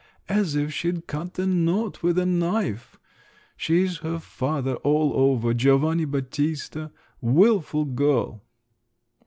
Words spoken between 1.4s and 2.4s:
knot with a